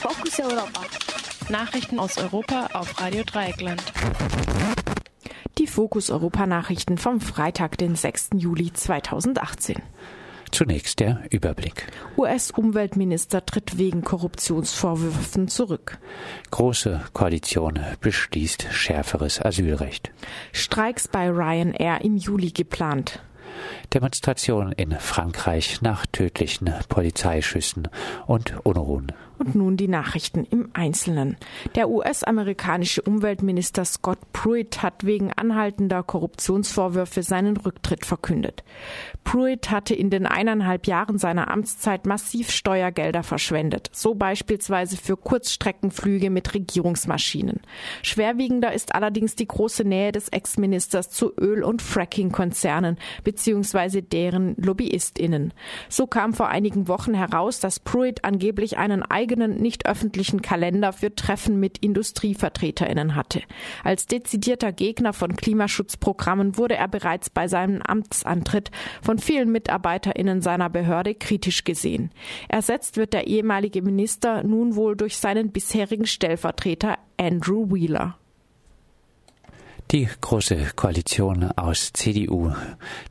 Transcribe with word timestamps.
Fokus 0.00 0.40
Europa. 0.40 0.80
Nachrichten 1.50 1.98
aus 1.98 2.16
Europa 2.16 2.70
auf 2.72 2.98
Radio 3.02 3.22
Dreieckland. 3.22 3.82
Die 5.58 5.66
Fokus 5.66 6.08
Europa 6.08 6.46
Nachrichten 6.46 6.96
vom 6.96 7.20
Freitag, 7.20 7.76
den 7.76 7.96
6. 7.96 8.30
Juli 8.36 8.72
2018. 8.72 9.76
Zunächst 10.52 11.00
der 11.00 11.22
Überblick. 11.28 11.86
US-Umweltminister 12.16 13.44
tritt 13.44 13.76
wegen 13.76 14.00
Korruptionsvorwürfen 14.00 15.48
zurück. 15.48 15.98
Große 16.50 17.02
Koalition 17.12 17.78
beschließt 18.00 18.68
schärferes 18.70 19.38
Asylrecht. 19.44 20.12
Streiks 20.52 21.08
bei 21.08 21.28
Ryanair 21.28 22.00
im 22.02 22.16
Juli 22.16 22.52
geplant. 22.52 23.22
Demonstrationen 23.92 24.72
in 24.72 24.92
Frankreich 24.92 25.82
nach 25.82 26.06
tödlichen 26.06 26.72
Polizeischüssen 26.88 27.88
und 28.26 28.54
Unruhen. 28.64 29.12
Und 29.40 29.54
nun 29.54 29.78
die 29.78 29.88
Nachrichten 29.88 30.44
im 30.44 30.68
Einzelnen. 30.74 31.38
Der 31.74 31.88
US-amerikanische 31.88 33.00
Umweltminister 33.00 33.86
Scott 33.86 34.18
Pruitt 34.34 34.82
hat 34.82 35.06
wegen 35.06 35.32
anhaltender 35.32 36.02
Korruptionsvorwürfe 36.02 37.22
seinen 37.22 37.56
Rücktritt 37.56 38.04
verkündet. 38.04 38.64
Pruitt 39.24 39.70
hatte 39.70 39.94
in 39.94 40.10
den 40.10 40.26
eineinhalb 40.26 40.86
Jahren 40.86 41.16
seiner 41.16 41.50
Amtszeit 41.50 42.04
massiv 42.04 42.50
Steuergelder 42.50 43.22
verschwendet, 43.22 43.88
so 43.92 44.14
beispielsweise 44.14 44.98
für 44.98 45.16
Kurzstreckenflüge 45.16 46.28
mit 46.28 46.52
Regierungsmaschinen. 46.52 47.60
Schwerwiegender 48.02 48.74
ist 48.74 48.94
allerdings 48.94 49.36
die 49.36 49.48
große 49.48 49.84
Nähe 49.84 50.12
des 50.12 50.28
Ex-Ministers 50.28 51.08
zu 51.08 51.32
Öl- 51.40 51.64
und 51.64 51.80
Fracking-Konzernen 51.80 52.98
bzw. 53.24 54.02
deren 54.02 54.54
LobbyistInnen. 54.58 55.54
So 55.88 56.06
kam 56.06 56.34
vor 56.34 56.48
einigen 56.48 56.88
Wochen 56.88 57.14
heraus, 57.14 57.58
dass 57.58 57.80
Pruitt 57.80 58.22
angeblich 58.22 58.76
einen 58.76 59.02
eigenen 59.30 59.60
nicht 59.60 59.86
öffentlichen 59.86 60.42
Kalender 60.42 60.92
für 60.92 61.14
Treffen 61.14 61.60
mit 61.60 61.78
Industrievertreterinnen 61.78 63.14
hatte. 63.14 63.42
Als 63.84 64.06
dezidierter 64.06 64.72
Gegner 64.72 65.12
von 65.12 65.36
Klimaschutzprogrammen 65.36 66.58
wurde 66.58 66.74
er 66.74 66.88
bereits 66.88 67.30
bei 67.30 67.46
seinem 67.46 67.80
Amtsantritt 67.82 68.72
von 69.02 69.18
vielen 69.18 69.52
Mitarbeiterinnen 69.52 70.42
seiner 70.42 70.68
Behörde 70.68 71.14
kritisch 71.14 71.62
gesehen. 71.62 72.10
Ersetzt 72.48 72.96
wird 72.96 73.12
der 73.12 73.28
ehemalige 73.28 73.82
Minister 73.82 74.42
nun 74.42 74.74
wohl 74.74 74.96
durch 74.96 75.16
seinen 75.16 75.52
bisherigen 75.52 76.06
Stellvertreter 76.06 76.98
Andrew 77.16 77.70
Wheeler. 77.70 78.19
Die 79.92 80.08
Große 80.20 80.70
Koalition 80.76 81.50
aus 81.56 81.92
CDU, 81.92 82.52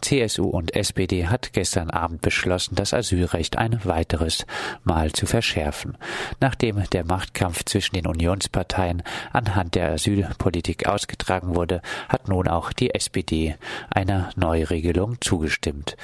CSU 0.00 0.44
und 0.44 0.76
SPD 0.76 1.26
hat 1.26 1.52
gestern 1.52 1.90
Abend 1.90 2.22
beschlossen, 2.22 2.76
das 2.76 2.94
Asylrecht 2.94 3.58
ein 3.58 3.80
weiteres 3.84 4.46
Mal 4.84 5.10
zu 5.10 5.26
verschärfen. 5.26 5.98
Nachdem 6.38 6.84
der 6.92 7.04
Machtkampf 7.04 7.64
zwischen 7.64 7.96
den 7.96 8.06
Unionsparteien 8.06 9.02
anhand 9.32 9.74
der 9.74 9.90
Asylpolitik 9.90 10.86
ausgetragen 10.88 11.56
wurde, 11.56 11.82
hat 12.08 12.28
nun 12.28 12.46
auch 12.46 12.72
die 12.72 12.94
SPD 12.94 13.56
einer 13.90 14.30
Neuregelung 14.36 15.20
zugestimmt. 15.20 15.96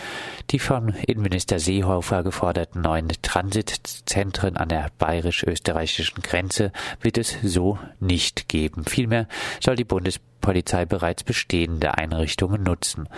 Die 0.51 0.59
von 0.59 0.89
Innenminister 0.89 1.61
Seehofer 1.61 2.25
geforderten 2.25 2.81
neuen 2.81 3.13
Transitzentren 3.23 4.57
an 4.57 4.71
der 4.71 4.91
bayerisch-österreichischen 4.99 6.21
Grenze 6.23 6.73
wird 7.01 7.17
es 7.17 7.37
so 7.45 7.79
nicht 8.01 8.49
geben. 8.49 8.85
Vielmehr 8.87 9.29
soll 9.61 9.77
die 9.77 9.85
Bundes 9.85 10.19
Polizei 10.45 10.85
bereits 10.85 11.25
bestehende 11.25 11.97
Einrichtungen 11.97 12.63
nutzen. 12.63 13.09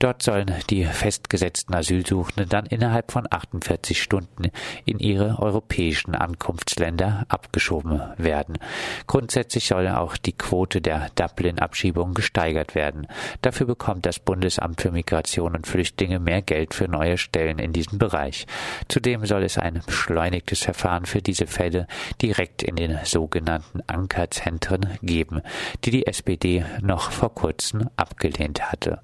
Dort 0.00 0.24
sollen 0.24 0.52
die 0.70 0.84
festgesetzten 0.84 1.72
Asylsuchenden 1.72 2.48
dann 2.48 2.66
innerhalb 2.66 3.12
von 3.12 3.28
48 3.30 4.02
Stunden 4.02 4.50
in 4.84 4.98
ihre 4.98 5.38
europäischen 5.38 6.16
Ankunftsländer 6.16 7.26
abgeschoben 7.28 8.02
werden. 8.16 8.58
Grundsätzlich 9.06 9.68
soll 9.68 9.86
auch 9.86 10.16
die 10.16 10.32
Quote 10.32 10.80
der 10.80 11.10
Dublin-Abschiebung 11.14 12.12
gesteigert 12.12 12.74
werden. 12.74 13.06
Dafür 13.40 13.68
bekommt 13.68 14.04
das 14.04 14.18
Bundesamt 14.18 14.80
für 14.80 14.90
Migration 14.90 15.54
und 15.54 15.68
Flüchtlinge 15.68 16.18
mehr 16.18 16.42
Geld 16.42 16.74
für 16.74 16.88
neue 16.88 17.18
Stellen 17.18 17.60
in 17.60 17.72
diesem 17.72 18.00
Bereich. 18.00 18.48
Zudem 18.88 19.26
soll 19.26 19.44
es 19.44 19.58
ein 19.58 19.80
beschleunigtes 19.86 20.64
Verfahren 20.64 21.06
für 21.06 21.22
diese 21.22 21.46
Fälle 21.46 21.86
direkt 22.20 22.64
in 22.64 22.74
den 22.74 22.98
sogenannten 23.04 23.80
Ankerzentren 23.86 24.98
geben, 25.00 25.40
die 25.84 25.92
die 25.92 26.06
SPD 26.08 26.63
noch 26.80 27.10
vor 27.10 27.34
kurzem 27.34 27.88
abgelehnt 27.96 28.70
hatte. 28.70 29.00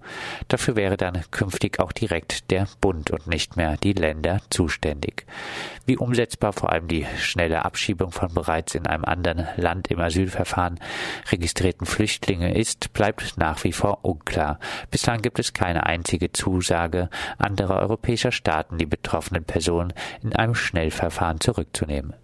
Dafür 0.49 0.77
wäre 0.77 0.97
dann 0.97 1.23
künftig 1.31 1.81
auch 1.81 1.93
direkt 1.93 2.51
der 2.51 2.69
Bund 2.81 3.11
und 3.11 3.27
nicht 3.27 3.57
mehr 3.57 3.77
die 3.77 3.93
Länder 3.93 4.41
zuständig. 4.51 5.27
Wie 5.87 5.97
umsetzbar 5.97 6.53
vor 6.53 6.73
allem 6.73 6.89
die 6.89 7.07
schnelle 7.19 7.65
Abschiebung 7.65 8.13
von 8.13 8.33
bereits 8.33 8.75
in 8.75 8.87
einem 8.87 9.05
anderen 9.05 9.49
Land 9.57 9.91
im 9.91 10.01
Asylverfahren 10.01 10.79
registrierten 11.31 11.87
Flüchtlinge 11.87 12.55
ist, 12.55 12.93
bleibt 12.93 13.37
nach 13.37 13.65
wie 13.65 13.73
vor 13.73 14.05
unklar. 14.05 14.59
Bislang 14.91 15.23
gibt 15.23 15.39
es 15.39 15.53
keine 15.53 15.87
einzige 15.87 16.33
Zusage 16.33 17.11
anderer 17.39 17.81
europäischer 17.81 18.33
Staaten, 18.33 18.79
die 18.79 18.87
betroffenen 18.87 19.45
Personen 19.45 19.93
in 20.23 20.35
einem 20.35 20.55
Schnellverfahren 20.55 21.41
zurückzunehmen. 21.41 22.15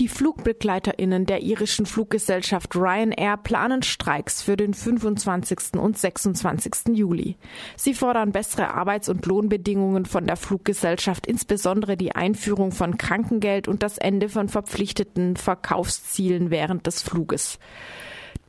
Die 0.00 0.08
Flugbegleiterinnen 0.08 1.26
der 1.26 1.42
irischen 1.42 1.84
Fluggesellschaft 1.84 2.74
Ryanair 2.74 3.36
planen 3.36 3.82
Streiks 3.82 4.40
für 4.40 4.56
den 4.56 4.72
25. 4.72 5.74
und 5.78 5.98
26. 5.98 6.96
Juli. 6.96 7.36
Sie 7.76 7.92
fordern 7.92 8.32
bessere 8.32 8.72
Arbeits- 8.72 9.10
und 9.10 9.26
Lohnbedingungen 9.26 10.06
von 10.06 10.26
der 10.26 10.36
Fluggesellschaft, 10.36 11.26
insbesondere 11.26 11.98
die 11.98 12.12
Einführung 12.12 12.72
von 12.72 12.96
Krankengeld 12.96 13.68
und 13.68 13.82
das 13.82 13.98
Ende 13.98 14.30
von 14.30 14.48
verpflichteten 14.48 15.36
Verkaufszielen 15.36 16.50
während 16.50 16.86
des 16.86 17.02
Fluges. 17.02 17.58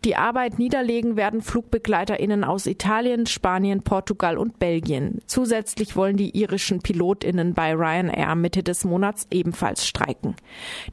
Die 0.04 0.16
Arbeit 0.16 0.58
niederlegen 0.58 1.16
werden 1.16 1.42
FlugbegleiterInnen 1.42 2.44
aus 2.44 2.66
Italien, 2.66 3.28
Spanien, 3.28 3.84
Portugal 3.84 4.40
und 4.40 4.58
Belgien. 4.58 5.20
Zusätzlich 5.28 5.96
wollen 5.96 6.18
die 6.18 6.36
irischen 6.36 6.82
PilotInnen 6.82 7.54
bei 7.54 7.74
Ryanair 7.76 8.34
Mitte 8.34 8.64
des 8.64 8.84
Monats 8.84 9.28
ebenfalls 9.30 9.88
streiken. 9.88 10.36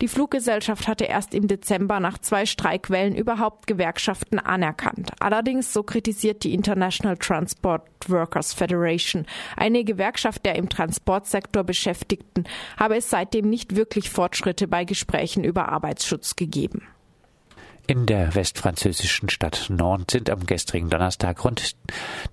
Die 0.03 0.09
Fluggesellschaft 0.09 0.89
hatte 0.89 1.05
erst 1.07 1.33
im 1.33 1.49
Dezember 1.49 2.01
nach 2.01 2.19
zwei 2.19 2.45
Streikwellen 2.45 3.15
überhaupt 3.15 3.67
Gewerkschaften 3.67 4.39
anerkannt. 4.39 5.11
Allerdings, 5.21 5.73
so 5.73 5.83
kritisiert 5.83 6.45
die 6.45 6.53
International 6.53 7.17
Transport 7.17 7.87
Workers 8.09 8.53
Federation, 8.53 9.25
eine 9.57 9.85
Gewerkschaft 9.85 10.45
der 10.45 10.57
im 10.57 10.69
Transportsektor 10.69 11.65
Beschäftigten, 11.65 12.45
habe 12.77 12.97
es 12.97 13.09
seitdem 13.09 13.49
nicht 13.49 13.75
wirklich 13.75 14.11
Fortschritte 14.11 14.69
bei 14.69 14.85
Gesprächen 14.85 15.45
über 15.45 15.71
Arbeitsschutz 15.71 16.37
gegeben. 16.37 16.83
In 17.91 18.05
der 18.05 18.35
westfranzösischen 18.35 19.31
Stadt 19.31 19.71
Nantes 19.71 20.13
sind 20.13 20.29
am 20.29 20.45
gestrigen 20.45 20.91
Donnerstag 20.91 21.43
rund 21.43 21.75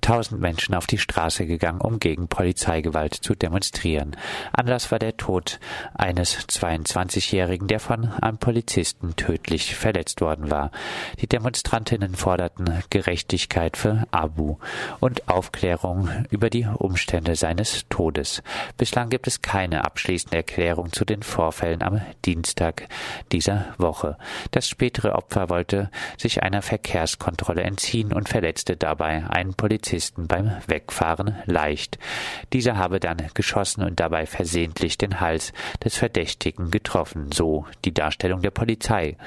1000 0.04 0.42
Menschen 0.42 0.76
auf 0.76 0.86
die 0.86 0.98
Straße 0.98 1.46
gegangen, 1.46 1.80
um 1.80 2.00
gegen 2.00 2.28
Polizeigewalt 2.28 3.14
zu 3.14 3.36
demonstrieren. 3.36 4.18
Anlass 4.52 4.92
war 4.92 5.00
der 5.00 5.16
Tod 5.16 5.62
eines 5.94 6.38
22-Jährigen, 6.50 7.70
der 7.70 7.80
von 7.80 8.10
einem 8.22 8.38
Polizisten 8.38 9.16
tödlich 9.16 9.76
verletzt 9.76 10.20
worden 10.20 10.52
war. 10.52 10.72
Die 11.22 11.28
Demonstrantinnen 11.28 12.16
forderten 12.16 12.84
Gerechtigkeit 12.90 13.78
für 13.78 14.08
Abu 14.12 14.58
und 15.00 15.30
Aufklärung 15.30 16.10
über 16.32 16.50
die 16.50 16.66
Umstände 16.66 17.38
seines 17.38 17.86
Todes. 17.88 18.44
Bislang 18.78 19.10
gibt 19.10 19.26
es 19.26 19.42
keine 19.42 19.86
abschließende 19.86 20.36
Erklärung 20.36 20.92
zu 20.92 21.06
den 21.06 21.24
Vorfällen 21.24 21.82
am 21.82 22.02
Dienstag 22.26 22.90
dieser 23.32 23.74
Woche. 23.78 24.18
Das 24.52 24.68
spätere 24.68 25.16
Opfer 25.16 25.45
wollte 25.50 25.90
sich 26.18 26.44
einer 26.44 26.62
Verkehrskontrolle 26.62 27.64
entziehen 27.64 28.14
und 28.14 28.30
verletzte 28.30 28.76
dabei 28.78 29.26
einen 29.30 29.54
Polizisten 29.54 30.28
beim 30.28 30.52
Wegfahren 30.68 31.36
leicht. 31.46 31.98
Dieser 32.54 32.78
habe 32.78 33.00
dann 33.00 33.18
geschossen 33.34 33.84
und 33.84 34.00
dabei 34.00 34.26
versehentlich 34.26 34.98
den 34.98 35.20
Hals 35.20 35.54
des 35.84 35.98
Verdächtigen 35.98 36.72
getroffen, 36.72 37.32
so 37.32 37.66
die 37.84 37.94
Darstellung 37.94 38.42
der 38.42 38.52
Polizei. 38.52 39.18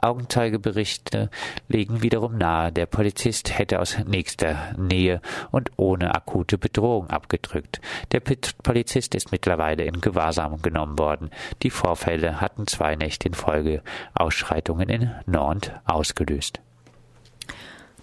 Augenzeugeberichte 0.00 1.30
legen 1.68 2.02
wiederum 2.02 2.38
nahe, 2.38 2.72
der 2.72 2.86
Polizist 2.86 3.58
hätte 3.58 3.80
aus 3.80 3.98
nächster 4.06 4.56
Nähe 4.76 5.20
und 5.50 5.70
ohne 5.76 6.14
akute 6.14 6.58
Bedrohung 6.58 7.10
abgedrückt. 7.10 7.80
Der 8.12 8.20
Polizist 8.20 9.14
ist 9.14 9.32
mittlerweile 9.32 9.84
in 9.84 10.00
Gewahrsam 10.00 10.60
genommen 10.62 10.98
worden. 10.98 11.30
Die 11.62 11.70
Vorfälle 11.70 12.40
hatten 12.40 12.66
zwei 12.66 12.96
Nächte 12.96 13.28
in 13.28 13.34
Folge 13.34 13.82
Ausschreitungen 14.14 14.88
in 14.88 15.10
Nord 15.26 15.55
Front 15.56 15.72
ausgelöst. 15.86 16.60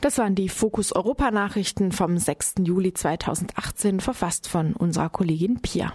Das 0.01 0.17
waren 0.17 0.35
die 0.35 0.49
Fokus 0.49 0.93
Europa 0.93 1.31
Nachrichten 1.31 1.91
vom 1.91 2.17
6. 2.17 2.55
Juli 2.63 2.93
2018, 2.93 3.99
verfasst 3.99 4.49
von 4.49 4.73
unserer 4.73 5.09
Kollegin 5.09 5.61
Pia. 5.61 5.93